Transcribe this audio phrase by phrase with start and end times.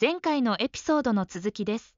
[0.00, 1.95] 前回のエピソードの続きです。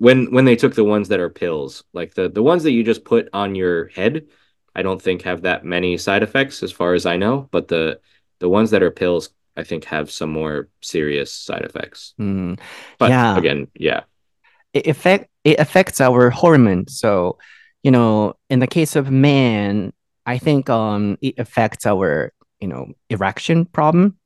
[0.00, 2.82] When when they took the ones that are pills, like the the ones that you
[2.82, 4.26] just put on your head,
[4.74, 8.00] I don't think have that many side effects as far as I know, but the
[8.38, 12.14] the ones that are pills I think have some more serious side effects.
[12.18, 12.60] Mm.
[12.98, 13.36] But yeah.
[13.36, 14.02] again, yeah.
[14.72, 16.86] It affect it affects our hormone.
[16.86, 17.38] So,
[17.82, 19.92] you know, in the case of man,
[20.24, 24.16] I think um it affects our, you know, erection problem.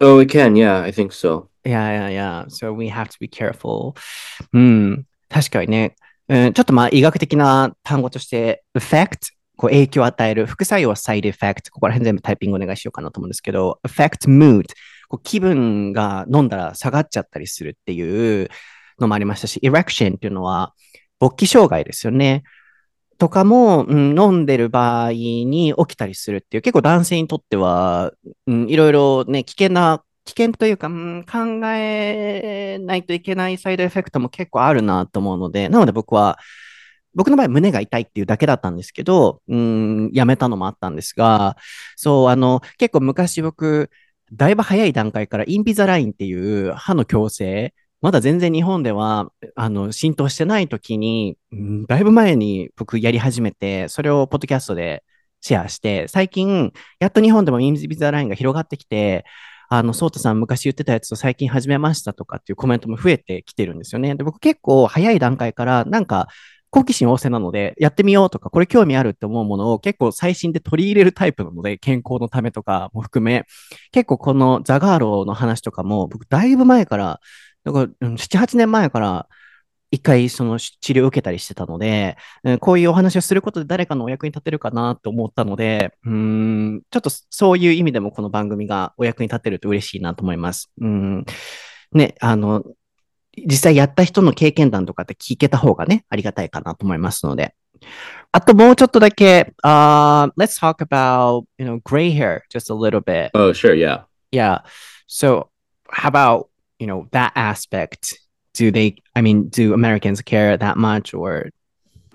[0.00, 0.56] Oh, it can.
[0.56, 1.48] Yeah, I think so.
[1.66, 2.44] Yeah, yeah, yeah.
[2.48, 3.94] So we have to be careful.
[4.52, 5.06] うん。
[5.28, 5.96] 確かにね。
[6.28, 14.64] うん、ちょっとまあ医学的な単語として effect こう影響を与える副作用は side effect ここら辺全部タイピングお願いしようかなと思うんですけど affect mood
[15.08, 18.48] こう気分が飲んだら下がっちゃったりするっていう
[18.98, 20.74] のもありましたし erection っていうのは
[21.20, 22.42] 勃起障害ですよね。
[23.18, 28.12] とかも、うん、飲んでる場合に起きたりするっていう、結構男性にとっては、
[28.46, 36.38] うん、いろいろね、危険な、危険というか、うん、考えないといけないサイドエフェクトも結構あるなと思うので、なので僕は、
[37.14, 41.56] 僕の場合胸が痛いっていうだけだったんですけど、うん、やめたのもあったんですが、
[41.96, 43.90] そう、あの、結構昔僕、
[44.32, 55.04] だいぶ早い段階からインビザラインっていう歯の矯正、まだ全然日本ではあの浸透してない時に、うん、だいぶ前に僕やり始めて、それをポッドキャストで
[55.40, 59.24] シェアして、最近、やっと日本でもインビザラインが広がってきて、
[59.68, 64.14] あの、ソータさん昔言ってたやつを最近始めましたとかっていうコメントも増えてきてるんですよね。
[64.14, 66.28] で、僕結構早い段階から、なんか、
[66.70, 73.44] 好奇心旺盛なので、やってみようとか、これ興味あるって思うものを結構最新で取り入れるタイプなので、健康のためとかも含め、
[73.92, 77.20] 結構このザガーロの話とかも、僕だいぶ前から、
[77.64, 79.26] だから、7、8年前から、
[79.96, 82.16] 一回その治療を受けたりしてたので、
[82.60, 90.70] こういうお話をすることで誰かのお役に立てるかなと思ったので、うん、ちょっとそういう意味でもこの番組がお役に立てると嬉しいなと思います。
[90.80, 91.24] うん、
[91.92, 92.62] ね、あの、
[93.36, 97.54] 実際やった人の経験談とかって聞けた方がね、ありがたいかなと思いますので。
[98.32, 103.30] あともうちょっとだけ、uh, let's talk about, you know, gray hair just a little bit.
[103.32, 104.02] Oh, sure, yeah.
[104.30, 104.60] Yeah.
[105.06, 105.48] So,
[105.88, 106.48] how about,
[106.78, 108.25] you know, that aspect?
[108.56, 111.50] Do they, I mean, do Americans care that much or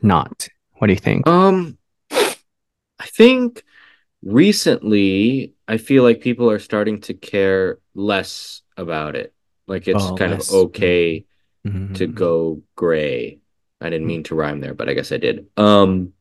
[0.02, 0.48] not?
[0.78, 1.28] What do you think?
[1.28, 1.78] Um,
[2.12, 3.64] I think
[4.24, 9.34] recently, I feel like people are starting to care less about it.
[9.68, 11.26] Like it's oh, kind of okay
[11.66, 11.94] mm-hmm.
[11.94, 13.40] to go gray.
[13.80, 15.48] I didn't mean to rhyme there, but I guess I did.
[15.58, 16.14] Um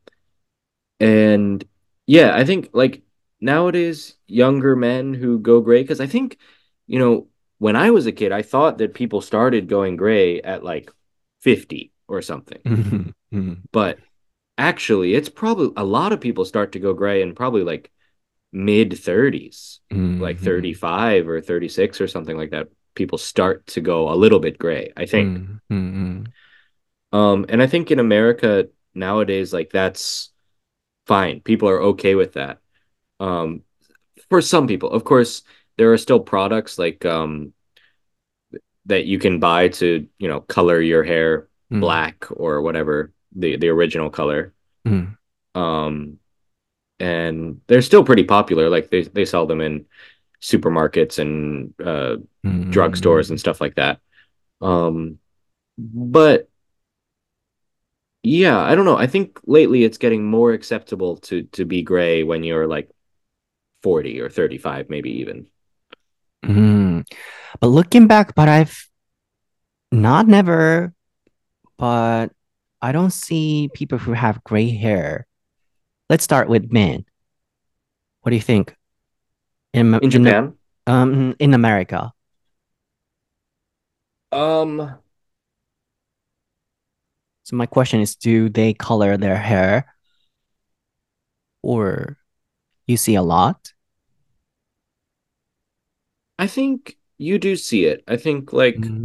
[0.98, 1.64] and
[2.06, 3.02] yeah, I think like
[3.40, 6.38] nowadays younger men who go gray cuz I think
[6.86, 7.28] you know,
[7.60, 10.90] when I was a kid, I thought that people started going gray at like
[11.42, 13.14] 50 or something.
[13.32, 13.62] Mm-hmm.
[13.70, 14.00] But
[14.58, 17.92] actually, it's probably a lot of people start to go gray in probably like
[18.50, 20.20] mid 30s, mm-hmm.
[20.20, 24.58] like 35 or 36 or something like that people start to go a little bit
[24.58, 25.38] gray, I think.
[25.70, 26.24] Mm-hmm.
[27.16, 30.30] Um, and I think in America nowadays, like that's
[31.06, 31.40] fine.
[31.40, 32.58] People are okay with that.
[33.18, 33.62] Um,
[34.28, 35.42] for some people, of course,
[35.76, 37.52] there are still products like um
[38.86, 41.80] that you can buy to you know color your hair mm.
[41.80, 44.52] black or whatever the the original color.
[44.86, 45.16] Mm.
[45.54, 46.18] Um,
[46.98, 48.68] and they're still pretty popular.
[48.68, 49.86] Like they they sell them in
[50.42, 52.70] supermarkets and uh, mm-hmm.
[52.70, 54.00] drugstores and stuff like that.
[54.60, 55.18] Um,
[55.78, 56.48] but
[58.22, 58.98] yeah, I don't know.
[58.98, 62.90] I think lately it's getting more acceptable to to be gray when you're like
[63.82, 65.46] 40 or 35, maybe even.
[66.50, 67.04] Mm.
[67.60, 68.88] But looking back, but I've
[69.92, 70.92] not never,
[71.78, 72.32] but
[72.82, 75.26] I don't see people who have gray hair.
[76.08, 77.04] Let's start with men.
[78.22, 78.74] What do you think?
[79.72, 80.54] in, in Japan?
[80.86, 82.12] um, in America.
[84.32, 84.98] Um.
[87.44, 89.92] So my question is, do they color their hair,
[91.62, 92.16] or
[92.86, 93.72] you see a lot?
[96.40, 98.02] I think you do see it.
[98.08, 98.76] I think like.
[98.76, 99.04] Mm.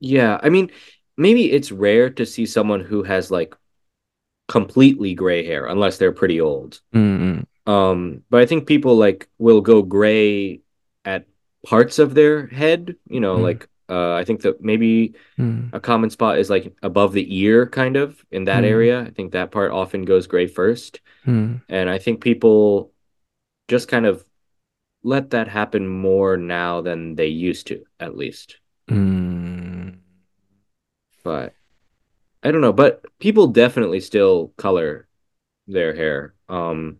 [0.00, 0.70] Yeah, I mean,
[1.16, 3.54] maybe it's rare to see someone who has like
[4.48, 6.80] completely gray hair unless they're pretty old.
[6.94, 7.70] Mm-hmm.
[7.70, 10.60] Um, but I think people like will go gray
[11.04, 11.26] at
[11.64, 13.42] parts of their head, you know, mm.
[13.42, 15.72] like uh, I think that maybe mm.
[15.72, 18.68] a common spot is like above the ear, kind of in that mm.
[18.68, 19.00] area.
[19.00, 21.00] I think that part often goes gray first.
[21.68, 22.92] And I think people
[23.68, 24.24] just kind of
[25.06, 28.58] let that happen more now than they used to, at least.
[31.22, 31.54] But
[32.42, 35.08] I don't know, but people definitely still color
[35.68, 36.34] their hair.
[36.48, 36.98] Um,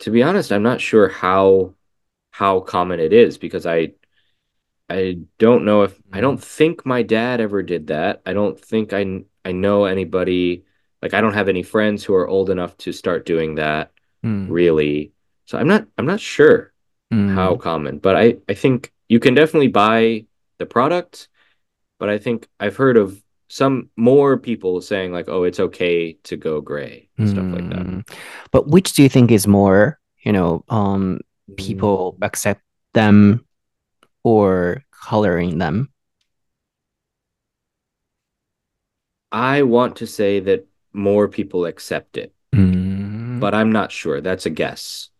[0.00, 1.74] to be honest, I'm not sure how
[2.30, 3.92] how common it is because I
[4.88, 8.22] I don't know if I don't think my dad ever did that.
[8.24, 10.64] I don't think I I know anybody
[11.02, 13.92] like I don't have any friends who are old enough to start doing that
[14.24, 14.46] mm.
[14.50, 15.12] really.
[15.44, 16.72] So I'm not I'm not sure
[17.12, 17.34] mm.
[17.34, 20.26] how common, but I I think you can definitely buy
[20.58, 21.28] the product,
[21.98, 26.36] but I think I've heard of some more people saying like oh it's okay to
[26.36, 27.32] go gray and mm.
[27.32, 27.86] stuff like that.
[27.86, 28.00] Hmm.
[28.52, 31.20] But which do you think is more, you know, um
[31.56, 32.24] people hmm.
[32.24, 32.62] accept
[32.94, 33.44] them
[34.22, 35.90] or coloring them?
[39.32, 43.38] I want to say that more people accept it, mm.
[43.38, 44.20] but I'm not sure.
[44.20, 45.10] That's a guess.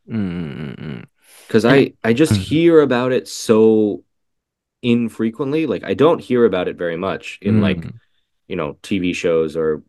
[1.51, 2.43] Because I I just mm-hmm.
[2.43, 4.05] hear about it so
[4.83, 5.67] infrequently.
[5.67, 7.63] Like I don't hear about it very much in mm.
[7.63, 7.85] like
[8.47, 9.83] you know TV shows or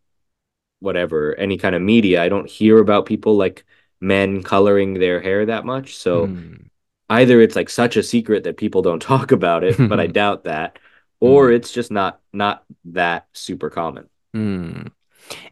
[0.80, 2.24] whatever any kind of media.
[2.24, 3.64] I don't hear about people like
[4.00, 5.98] men coloring their hair that much.
[5.98, 6.66] So mm
[7.12, 10.46] either it's like such a secret that people don't talk about it, but I doubt
[10.46, 10.80] that,
[11.20, 11.56] or mm.
[11.56, 14.10] it's just not not that super common.
[14.34, 14.92] Mm.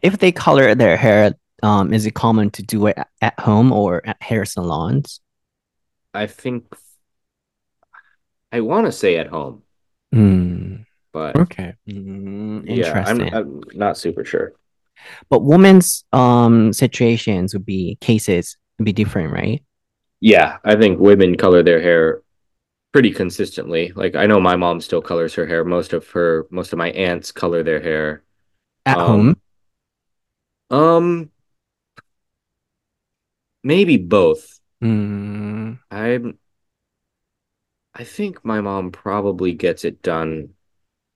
[0.02, 4.00] If they color their hair, um, is it common to do it at home or
[4.06, 5.20] at hair salons?
[6.12, 6.66] I think
[8.52, 9.62] I want to say at home,
[10.14, 10.84] mm.
[11.12, 14.52] but okay, mm, yeah, I'm, I'm not super sure.
[15.28, 19.62] But women's um situations would be cases would be different, right?
[20.20, 22.22] Yeah, I think women color their hair
[22.92, 23.92] pretty consistently.
[23.94, 25.64] Like I know my mom still colors her hair.
[25.64, 28.22] Most of her, most of my aunts color their hair
[28.84, 29.36] at um,
[30.70, 30.78] home.
[30.78, 31.30] Um,
[33.62, 34.59] maybe both.
[34.82, 35.78] Mm.
[35.90, 36.38] I'm.
[37.92, 40.50] I think my mom probably gets it done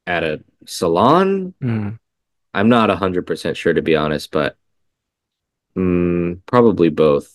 [0.07, 1.55] at a salon.
[1.63, 1.99] Mm.
[2.53, 4.57] I'm not hundred percent sure to be honest, but
[5.77, 7.31] mm, probably both.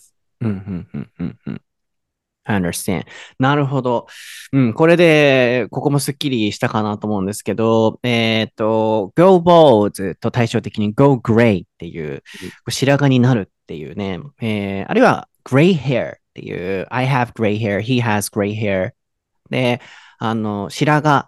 [2.45, 3.05] I understand.
[3.37, 4.07] なるほど。
[4.53, 12.23] うん、これで、ここもスッキリしたかなと思うんですけど、えっ、ー、と、go bald と対照的に go gray っていう、
[12.67, 18.91] 白髪になるっていうね、えー、あるいは gray hair っていう、I have gray hair, he has gray hair
[19.49, 19.81] で、
[20.19, 21.25] あの、白髪。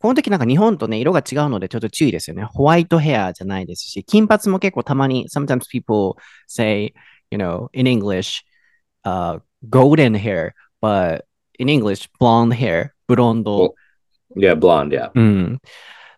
[0.00, 2.44] この時なんか日本とね、色が違うのでちょっと注意ですよね。
[2.44, 6.14] ホワイトヘアじゃないですし、金髪も結構たまに、sometimes people
[6.46, 6.94] say,
[7.30, 8.42] you know, in English,
[9.04, 11.24] uh, golden hair, but
[11.58, 13.74] in English, blonde hair, ブロンド。
[14.36, 15.10] Yeah, blonde, yeah.
[15.14, 15.60] うん。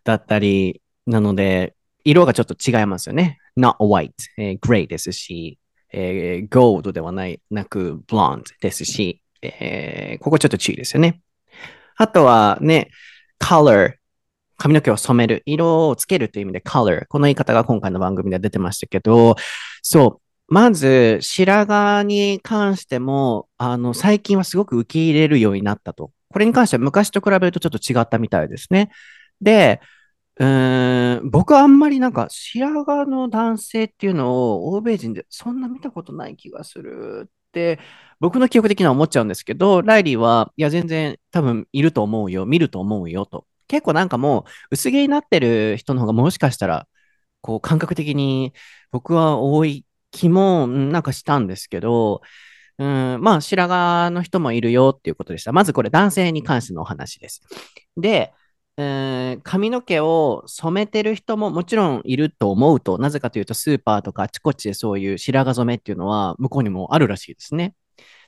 [0.04, 1.74] だったり、なので、
[2.04, 3.38] 色がちょっと違いますよね。
[3.56, 5.58] not white、えー、gray ですし、
[5.92, 11.20] えー、gold ではないなく blonde ですし、えー、ここちょっと注意ですよね。
[11.96, 12.90] あとはね、
[13.40, 13.94] color
[14.60, 17.06] 髪の毛を染める、色をつけるという意味で color。
[17.08, 19.36] この言い方が今回の番組で出てましたけど、
[19.82, 26.12] そう、まず、白髪に関しても、あの、最近はすごく受け入れるようになったと。
[26.28, 28.90] これに関しては昔と比べるとちょっと違ったみたいですね。
[29.40, 29.80] で、
[30.40, 30.46] う
[31.22, 37.78] ん、僕はあんまりなんか白髪の男性っていうのを欧米人でそんな見たことない気がするって
[38.20, 43.46] 僕の記憶的には思っちゃうんですけど、ライリーは、いや全然多分いると思うよ、見ると思うよと。
[43.68, 46.88] 結構なんかもう薄毛になってる人の方がもしかしたら、
[47.42, 48.54] こう感覚的に
[48.92, 52.22] 僕は多い気もなんかしたんですけど、
[52.78, 55.52] うん、まあ、白髪の人もいるよっていうことでした。
[55.52, 57.42] まずこれ男性に関してのお話です。
[57.98, 58.32] で、
[58.82, 67.74] え、髪の毛を染めてる人ももちろんいると思うと、なぜかというとスーパーとかあちこちでそういう白髪染めっていうのは向こうにもあるらしいですね。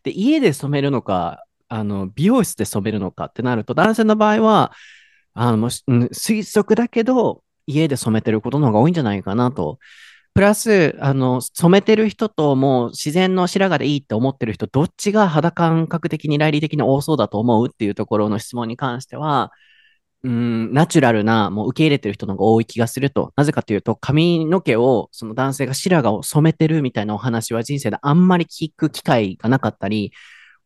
[0.05, 4.73] で、家で染めるのか、あの、美容室で染めるのかってなると、男性の場合は、
[5.35, 9.79] あの、推測だけど、家で染めてることの方が多いんじゃないかなと
[10.35, 19.53] プラス、あの、染めてる人ともう自然の白髪でいいって思ってる人、どっちが肌感覚的に、来理的に多そうだと思うっていうところの質問に関しては、
[20.25, 23.33] うん、ナチュラルな、もう受け入れてる人の方が多い気がすると。
[23.37, 30.13] なぜかというと、髪の毛を、その男性が白髪を染めてるみたいなお話は人生であんまり聞く機会がなかったり、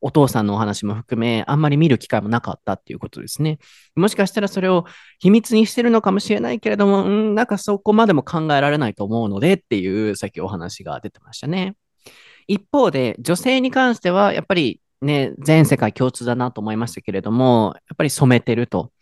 [0.03, 3.59] お父さんのお話も含め、あんまり見る機会もなかったっていうことですね。
[3.95, 4.85] もしかしたらそれを
[5.19, 11.77] 秘密にしてるのかもしれないけれども、うん、なんかそこまでも考えられないと思うのでっていう、さっきお話が出てましたね。
[12.47, 18.93] 一方で、女性に関しては、やっぱりね、全世界共通だなと思いましたけれども、やっぱり染めてると。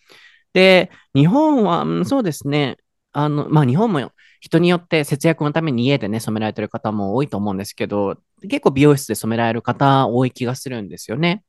[0.55, 2.79] で、日本は、うん、そうですね、
[3.13, 11.45] あの、まあ日本も人によって節約のために家でね、染められてる方も多いと思うんですけど、結構美容室で染められる方多い気がするんですよね。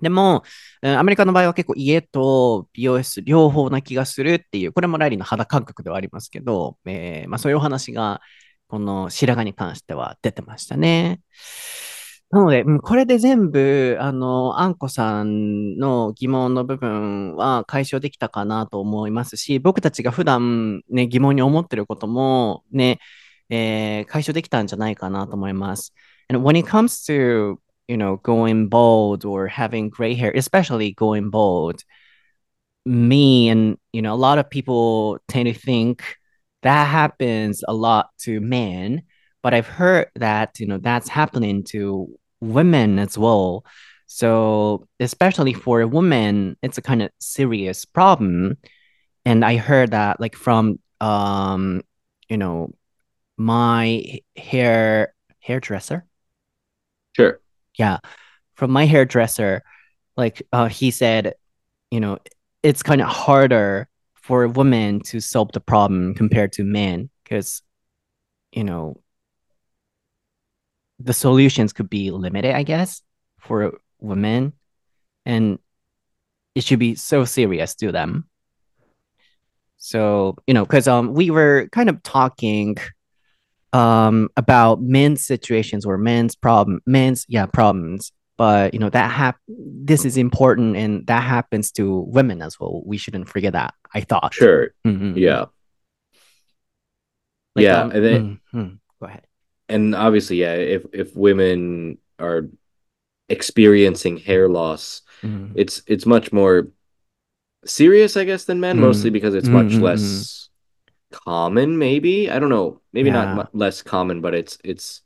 [0.00, 0.42] でも、
[0.82, 8.20] アメリカの場合は結構家と美容室両方な気がするっていう、これもライリーの肌感覚ではありますけど、えー、まあ、そういうお話が、
[8.68, 11.20] この白髪に関しては出てましたね。
[12.32, 23.00] なので、これで全部、あの、あんこさんの疑問の部分は解消できたかなと思いますし、僕たちが普段ね、疑問に思ってることもね、
[23.50, 25.92] えー、解消できたんじゃないかなと思います。
[26.30, 31.84] And when it comes to, you know, going bald or having gray hair, especially going bald,
[32.86, 36.02] me and, you know, a lot of people tend to think
[36.62, 39.02] that happens a lot to men.
[39.42, 42.08] But I've heard that, you know, that's happening to
[42.42, 43.64] women as well.
[44.06, 48.58] So, especially for a woman, it's a kind of serious problem.
[49.24, 51.82] And I heard that, like, from, um,
[52.28, 52.74] you know,
[53.38, 56.04] my hair hairdresser.
[57.16, 57.40] Sure.
[57.78, 57.98] Yeah,
[58.54, 59.62] from my hairdresser,
[60.16, 61.34] like, uh, he said,
[61.90, 62.18] you know,
[62.62, 67.62] it's kind of harder for women to solve the problem compared to men because,
[68.52, 69.01] you know,
[71.04, 73.02] the solutions could be limited, I guess,
[73.40, 74.52] for women,
[75.26, 75.58] and
[76.54, 78.28] it should be so serious to them.
[79.78, 82.76] So you know, because um, we were kind of talking
[83.72, 89.40] um about men's situations or men's problem, men's yeah problems, but you know that hap-
[89.48, 92.82] this is important and that happens to women as well.
[92.84, 93.74] We shouldn't forget that.
[93.94, 94.34] I thought.
[94.34, 94.70] Sure.
[94.86, 95.18] Mm-hmm.
[95.18, 95.46] Yeah.
[97.54, 98.74] Like, yeah, um, and then mm-hmm.
[99.00, 99.26] go ahead
[99.72, 102.48] and obviously, yeah, if if women are
[103.28, 105.52] experiencing hair loss, mm.
[105.54, 106.68] it's it's much more
[107.64, 108.80] serious, I guess, than men, mm.
[108.80, 109.82] mostly because it's much mm-hmm.
[109.82, 110.48] less
[111.10, 111.78] common.
[111.78, 112.80] Maybe I don't know.
[112.92, 113.34] Maybe yeah.
[113.34, 115.02] not less common, but it's it's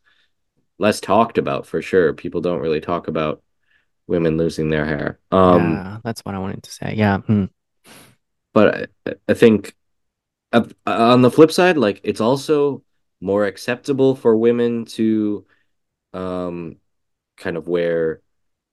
[0.78, 2.12] less talked about for sure.
[2.12, 3.42] People don't really talk about
[4.06, 5.18] women losing their hair.
[5.30, 6.94] Um, yeah, that's what I wanted to say.
[6.96, 7.18] Yeah.
[7.18, 7.44] Hmm.
[8.52, 9.74] But I, I think
[10.52, 12.82] uh, on the flip side, like it's also
[13.20, 15.46] more acceptable for women to
[16.12, 16.76] um
[17.36, 18.20] kind of wear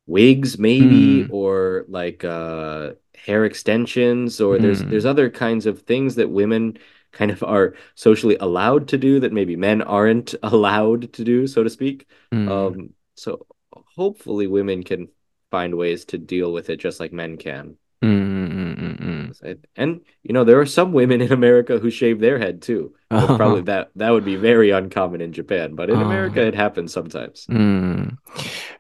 [0.05, 1.29] wigs maybe mm.
[1.31, 4.61] or like uh hair extensions or mm.
[4.61, 4.89] there's hmm.
[4.89, 6.77] there's other kinds of things that women
[7.11, 11.63] kind of are socially allowed to do that maybe men aren't allowed to do so
[11.63, 12.49] to speak mm.
[12.49, 13.45] um so
[13.95, 15.07] hopefully women can
[15.51, 17.77] find ways to deal with it just like men can
[19.32, 19.58] Mm-mm-mm-mm.
[19.76, 22.94] And you know, there are some women in America who shave their head too.
[23.10, 23.36] Oh.
[23.36, 26.04] Probably that that would be very uncommon in Japan, but in oh.
[26.04, 27.46] America it happens sometimes.
[27.50, 28.16] Mm.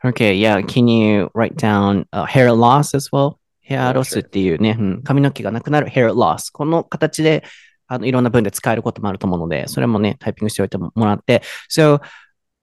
[0.04, 0.60] Okay, yeah.
[0.62, 3.38] Can you write down uh, hair loss as well?
[3.60, 6.50] ヘアロスっていうね、うん、髪の毛がなくなる hair loss。
[6.50, 7.44] この形で
[7.86, 11.42] あのいろんな文で使えることもあると思うので、それもね、タイピングしておいてもらって。
[11.70, 12.00] So,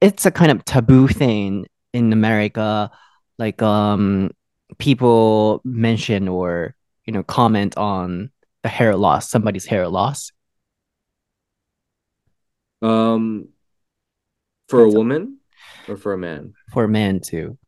[0.02, 2.92] it's a kind of taboo thing in America.
[3.38, 4.32] Like, um,
[4.78, 6.76] people mention or
[7.11, 8.31] you know comment on
[8.63, 10.31] the hair loss, somebody's hair loss?
[12.81, 13.49] Um,
[14.69, 15.39] for That's a woman
[15.89, 16.55] or for a man?
[16.73, 17.59] For a man too.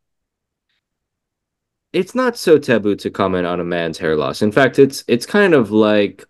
[1.91, 4.41] It's not so taboo to comment on a man's hair loss.
[4.41, 6.23] In fact, it's it's kind of like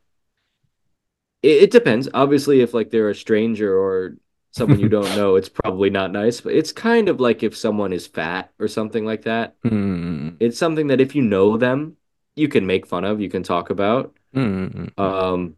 [1.44, 2.10] it, it depends.
[2.16, 4.18] Obviously, if like they're a stranger or
[4.50, 6.42] someone you don't know, it's probably not nice.
[6.42, 9.62] But it's kind of like if someone is fat or something like that.
[9.62, 10.38] Mm.
[10.40, 11.98] It's something that if you know them,
[12.36, 14.16] you can make fun of, you can talk about.
[14.36, 14.98] Mm.
[15.00, 15.56] Um,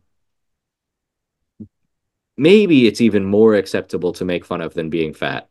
[2.38, 5.50] maybe it's even more acceptable to make fun of than being fat.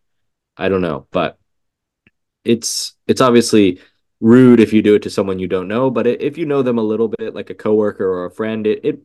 [0.57, 1.39] I don't know, but
[2.45, 3.81] it's it's obviously
[4.21, 6.79] rude if you do it to someone you don't know, but if you know them
[6.79, 9.01] a little bit, like a coworker or a friend, it, it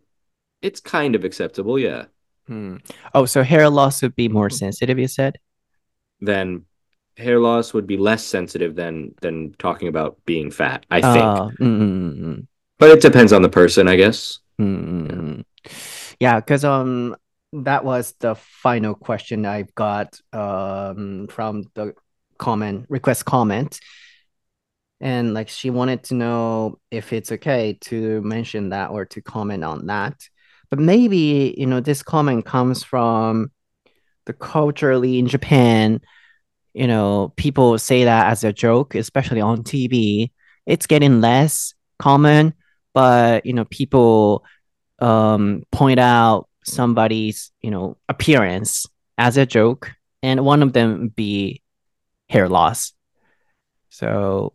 [0.62, 2.06] it's kind of acceptable, yeah.
[2.48, 2.78] Hmm.
[3.14, 5.38] Oh, so hair loss would be more sensitive, you said?
[6.20, 6.66] Then
[7.20, 11.24] hair loss would be less sensitive than than talking about being fat, I think.
[11.24, 12.48] Uh, mm,
[12.78, 14.40] but it depends on the person, I guess.
[14.60, 15.44] Mm,
[16.20, 17.16] yeah, because um
[17.54, 21.94] that was the final question I've got um from the
[22.38, 23.80] comment request comment.
[25.02, 29.64] And like she wanted to know if it's okay to mention that or to comment
[29.64, 30.28] on that.
[30.70, 33.52] But maybe, you know, this comment comes from
[34.26, 36.02] the culturally in Japan,
[36.74, 40.32] you know, people say that as a joke, especially on TV.
[40.66, 42.54] It's getting less common,
[42.94, 44.46] but you know, people
[45.00, 48.86] um, point out somebody's, you know, appearance
[49.18, 51.62] as a joke, and one of them be
[52.30, 52.94] hair loss.
[53.90, 54.54] So,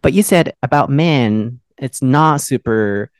[0.00, 3.10] but you said about men, it's not super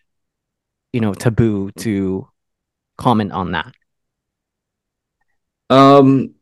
[0.92, 2.28] you know taboo to
[2.98, 3.72] comment on that
[5.70, 6.34] um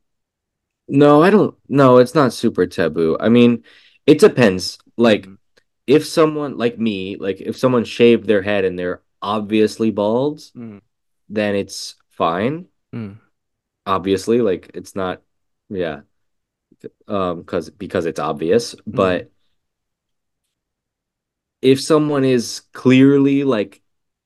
[0.91, 3.63] no i don't no it's not super taboo i mean
[4.05, 5.33] it depends like mm-hmm.
[5.87, 10.81] if someone like me like if someone shaved their head and they're obviously bald mm.
[11.29, 13.17] then it's fine mm.
[13.85, 15.21] obviously like it's not
[15.69, 16.01] yeah
[17.07, 19.29] um because because it's obvious, but mm.
[21.61, 23.81] if someone is clearly like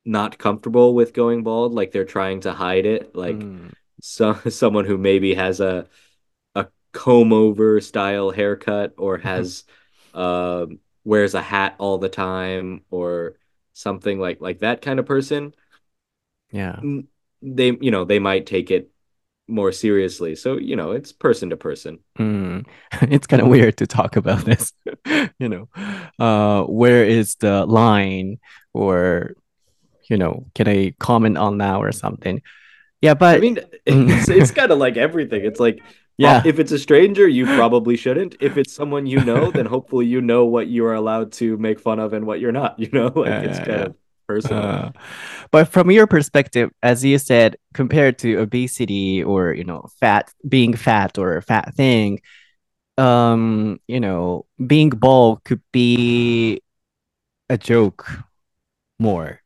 [0.06, 3.72] not comfortable with going bald, like they're trying to hide it, like mm.
[4.02, 5.88] so someone who maybe has a
[6.96, 9.66] comb over style haircut or has
[10.14, 10.66] uh,
[11.04, 13.36] wears a hat all the time or
[13.74, 15.54] something like like that kind of person.
[16.52, 16.80] Yeah.
[17.42, 18.90] They you know, they might take it
[19.48, 20.36] more seriously.
[20.36, 22.00] So, you know, it's person to person.
[22.18, 22.66] Mm.
[23.02, 24.72] It's kind of weird to talk about this.
[25.38, 25.70] you know,
[26.18, 28.40] uh, where is the line
[28.74, 29.36] or,
[30.10, 32.42] you know, can I comment on now or something?
[33.02, 35.44] Yeah, but I mean, it's, it's kind of like everything.
[35.44, 35.82] It's like,
[36.18, 38.36] yeah, if it's a stranger, you probably shouldn't.
[38.40, 41.80] If it's someone you know, then hopefully you know what you are allowed to make
[41.80, 42.80] fun of and what you're not.
[42.86, 43.86] You know, like yeah, it's yeah, kind yeah.
[43.86, 43.96] of
[44.28, 44.64] personal.
[44.64, 44.92] Uh,
[45.52, 50.76] but from your perspective, as you said, compared to obesity or you know, fat being
[50.76, 52.22] fat or a fat thing,
[52.98, 56.62] um, you know, being bald could be
[57.50, 58.08] a joke
[59.00, 59.42] more.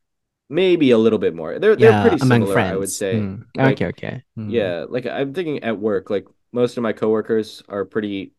[0.48, 1.58] Maybe a little bit more.
[1.58, 2.72] They're they're pretty similar, friends.
[2.72, 3.14] I would say.
[3.14, 3.44] Mm.
[3.56, 4.22] Like, okay, okay.
[4.36, 4.50] Mm.
[4.50, 8.32] Yeah, like I'm thinking at work, like most of my coworkers are pretty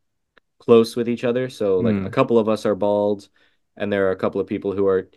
[0.59, 1.49] close with each other.
[1.49, 2.05] So like mm.
[2.05, 3.27] a couple of us are bald,
[3.75, 5.09] and there are a couple of people who are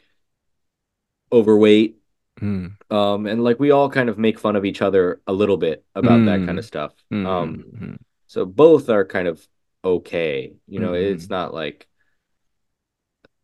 [1.32, 1.98] overweight.
[2.40, 2.74] Mm.
[2.90, 5.84] Um, and like we all kind of make fun of each other a little bit
[5.94, 6.26] about mm.
[6.26, 6.92] that kind of stuff.
[7.12, 7.26] Mm-hmm.
[7.26, 7.94] Um, mm-hmm.
[8.26, 9.46] so both are kind of
[9.84, 10.54] okay.
[10.66, 11.14] You know, mm-hmm.
[11.14, 11.86] it's not like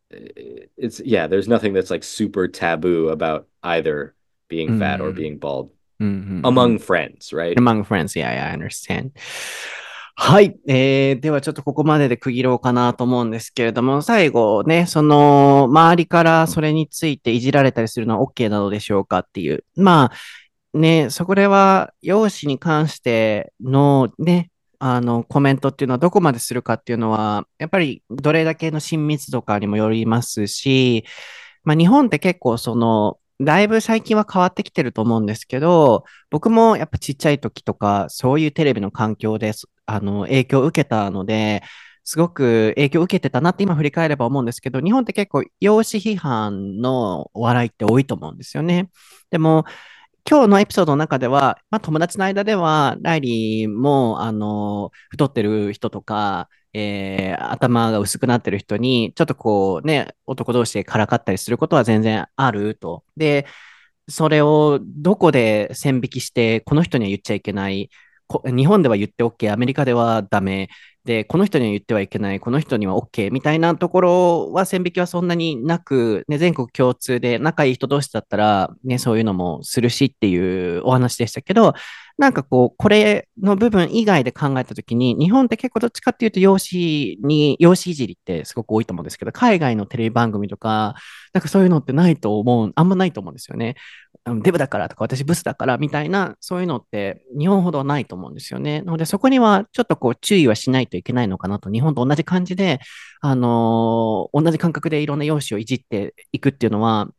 [0.09, 1.27] it's yeah.
[1.27, 4.15] There's nothing that's like super taboo about either
[4.49, 5.15] being fat or mm.
[5.15, 6.41] being bald mm-hmm.
[6.43, 7.57] among friends, right?
[7.57, 9.11] Among friends, yeah, yeah, I understand.
[10.15, 10.55] はい。
[10.67, 19.63] えー、ではちょっとここまでで区切ろうかなと思うんですけれども、最後ね、その、周りからそれについていじられたりするのは OK なのでしょうかっていう。
[19.75, 31.05] まあ、ね、そこでは、容姿に関してのね、あの、コメントっていうのはどこまでするかっていうのは、やっぱりどれだけの親密度かにもよりますし、
[31.63, 39.53] まあ日本って結構その、だいぶ最近は変わってきてると思うんですけど、僕もやっぱちっちゃい時とか、そういうテレビの環境で、
[39.87, 41.63] あの、影響を受けたので、
[42.03, 48.89] すごく影響を受けてたなって今振り返れば思うんですけど、日本って結構容姿批判のお笑いって多いと思うんですよね。
[49.31, 49.65] でも、
[50.29, 63.03] 今日のエピソードの中では、まあ、友達の間では、ライリーも、あの、太ってる人とか、えー、頭が薄くなってる人に、ちょっとこうね、男同士でからかったりすることは全然あると。
[63.17, 63.45] で、
[64.09, 67.89] それをどこで線引きして、この人には言っちゃいけない、
[68.45, 70.69] 日本では言って OK、アメリカではダメ、
[71.03, 81.73] で、この人には言ってはいけない、この人には OK みたいなところは線引きはそんなになく、ね、全国共通で仲いい人同士だったら、ね、そういうのもするしっていうお話でしたけど、
[82.17, 86.77] なんかこう、これの部分以外で考えたときに、日本って結構どっちかっていうと、容姿
[87.27, 90.93] に、容姿いじりってすごく多いと思うんですけど、海外のテレビ番組とか、
[91.33, 93.75] なんかそういうのってないと思う、あんまないと思うんですよね。
[94.25, 98.81] デブだからとか、私ブスだからみたいな、そういうのって日本ほどないと思うんですよね。
[98.81, 102.79] なので、そこにはちょっとこう注意はしないといけないのかなと、日本と同じ感じで、
[103.21, 107.09] あのー、同じ感覚でいろんな容姿をいじっていくっていうのは、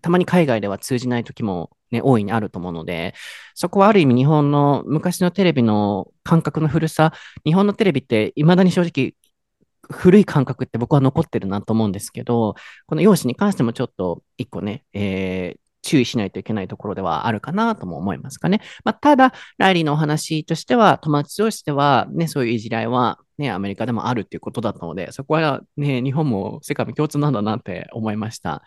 [0.00, 3.14] たまに海外では通じない時もね、大いにあると思うので、
[3.54, 7.12] そこはある意味日本の昔のテレビの感覚の古さ、
[7.44, 9.14] 日本のテレビって未だに正直
[9.90, 12.54] 古い感覚って僕は残ってるなと思うんですけど、
[12.86, 18.60] この容姿に関してもちょっと一個ね、えー、注意しないといけないところではあるかなとも思いますかね。
[18.84, 28.62] まあ、ただ、ライリーのお話としては、友達同士では、ね、そういういじらいは、ね、アメリカでもあるっていうことだったので、そこはね、日本も世界も共通なんだなって思いました。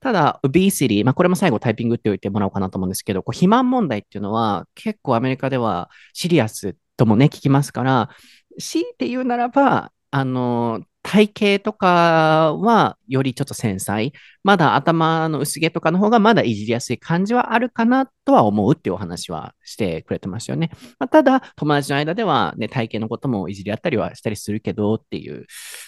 [0.00, 8.10] ただ、obesity、まあ、これも最後タイピングっておいてもらおうかなと思うんですけど、こう肥満問題っていうのは結構アメリカではシリアスともね、聞きますから、
[8.58, 14.12] 強いて言うならば、あの、体型とかはよりちょっと繊細。
[14.44, 20.70] まだ頭の薄毛とかの方がまだいじりやすい感じはあるかなとは思うっていうお話はしてくれてましたよね。
[20.98, 25.44] まあ、ただ、友達の間ではね、体型のこともいじり合ったりはしたりするけどっていう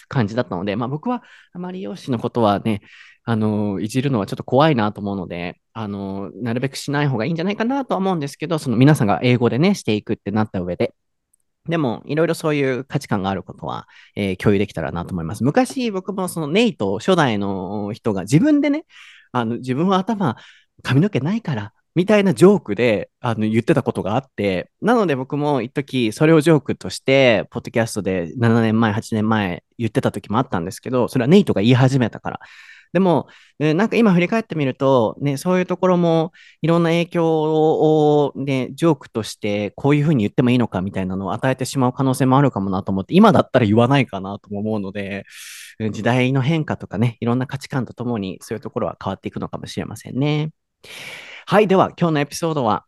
[0.09, 2.81] 感じだったので、まあ僕はあまり容姿のことはね、
[3.23, 10.93] あの、いじるのはちょっと怖いなと思うので、あの、なるべくしない方がいいんじゃないかなとは思うんですけど、その皆さんが英語でね、していくってなった上で。
[11.67, 15.43] でも、いろいろそういう価値観があることは、えー、共有できたらなと思います。
[15.43, 18.85] 昔、僕もそのネイト、初代の人が自分でね、
[19.31, 20.37] あの、自分は頭、
[20.83, 32.39] 髪の毛ないから、みたいなジョークであの言ってたことがあって、なので僕も一時それをジョークとして、ポッドキャストで7年前、8年前言ってた時もあったんですけど、それはネイトが言い始めたから。
[32.95, 33.27] でも、
[33.59, 36.31] なんか今振り返ってみると、ね、そういうところも
[36.61, 45.25] いろんな影響を、ね、ジョークとしてこういうふうに言ってもいいのかみたいなのを与えてしまう可能性もあるかもなと思って、今だったら言わないかなとも思うので、
[45.91, 50.51] 時代の変化とかね、いろんな価値観とともにそういうところは変わっていくのかもしれませんね。
[51.45, 52.85] はい、では今日のエピソードは？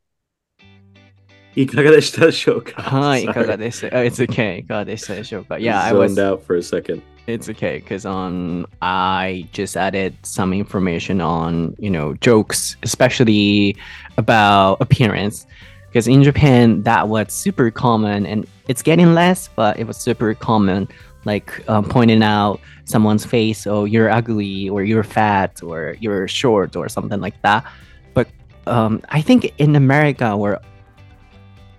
[1.54, 2.82] いかがでしたでしょうか？
[2.82, 4.60] はい、いかが でした ?It's okay.
[4.60, 6.14] いかがでしたでしょうか？Yeah, I was...
[6.22, 7.02] out for a second.
[7.28, 13.76] It's okay because on um, I just added some information on you know jokes, especially
[14.18, 15.46] about appearance,
[15.90, 20.34] because in Japan that was super common and it's getting less, but it was super
[20.36, 20.88] common,
[21.26, 26.78] like um, pointing out someone's face, oh you're ugly or you're fat or you're short
[26.78, 27.66] or something like that.
[28.14, 28.30] But
[28.68, 30.62] um, I think in America or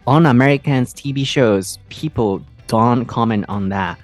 [0.06, 3.98] on Americans TV shows, people don't comment on that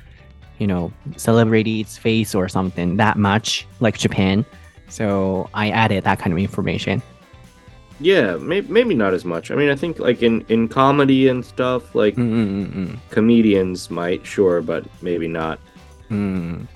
[0.64, 4.46] you know, celebrity's face or something that much like Japan.
[4.88, 7.02] So I added that kind of information.
[8.00, 9.50] Yeah, maybe, maybe not as much.
[9.50, 12.94] I mean, I think like in, in comedy and stuff, like mm-hmm.
[13.10, 15.60] comedians might, sure, but maybe not
[16.10, 16.68] うん。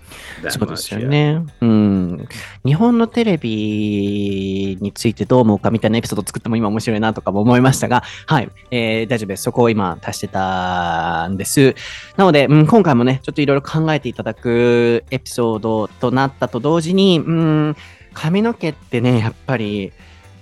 [0.49, 1.45] そうですよね。
[1.61, 2.29] うん。
[2.64, 8.51] 日本のテレビについてどう思うかみたいなエピソード作っても今面白いなとかも思いましたが、はい。
[8.71, 9.43] えー、大丈夫です。
[9.43, 11.75] そこを今足してたんです。
[12.17, 17.77] なので、うん、今回もね、ちょっといろいろ考えていただくエピソードとなったと同時に、うん、
[18.14, 19.93] 髪の毛ってね、やっぱり、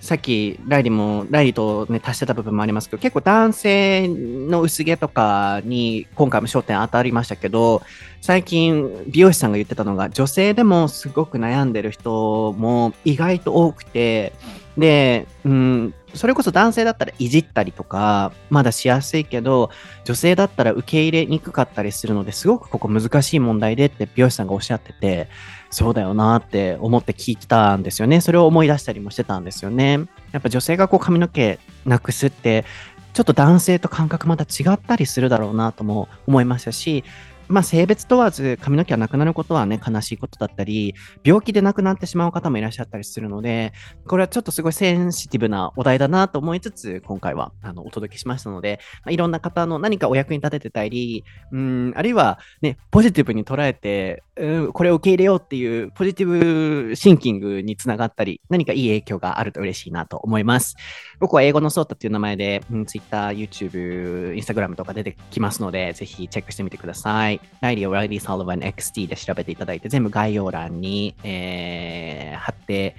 [0.07, 7.83] さっきライリーも、ライリーとね、足してた部分もありますけど、結構男性の薄毛とかに今回も焦点当たりましたけど、
[8.21, 14.33] 最近美容師さんが言ってたのが、女性でもすごく悩んでる人も意外と多くて、
[14.79, 19.71] で、うん、それこそ男性だったらいじったりとか、まだしやすいけど、
[20.05, 25.29] 女性だったら受け入れにくかったりするので、すごくここ難しい問題でって美容師さんがおっしゃってて、
[25.71, 28.21] そうだよなって思って聞いてたんですよね。
[28.21, 30.01] それを思い出したりもしてたんですよね。
[30.33, 32.65] やっぱ女性がこう髪の毛なくすって、
[33.13, 37.03] ちょっと男性と感覚また違ったりするだろうなとも思いましたし、
[37.49, 43.73] まあ、性別問わず髪の毛がなくなることはね、悲しいことだったり、病気で亡くなってしまう方もいらっしゃったりするので、
[44.07, 60.77] これはちょっとすごいセンシティブなお題だなと思いつつ、今回はあのお届けしましたので、まあ、いろんな方の何かお役に立ててたり、うん、あるいはね、ポジティブに捉えて、うん、これを受け入れようっていうポジティブシンキングにつながったり、何かいい影響があると嬉しいなと思います。
[61.21, 72.97] 僕は英語のソータっていう名前で、うん、Twitter、YouTube、Instagram とか出てきますので、ぜひチェックしてみてくださいライリー・オライリー・サルバン XT で調べていただいて、全部概要欄に、えー、貼って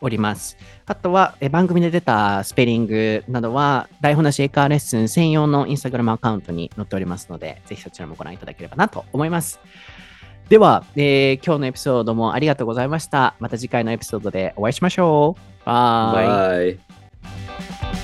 [0.00, 0.56] おります。
[0.86, 9.60] あとは、え番組で出たスペリングなどは、台本なしエカーレッスン専用のインスタグラムアカウントに載っておりますので、ぜひそちらもご覧いただければなと思います。
[10.48, 13.34] では、えー、今日のエピソードもありがとうございました。
[13.40, 15.66] また次回のエピソードでお会いしましょう。
[15.66, 16.26] バイ。
[16.26, 18.03] バイ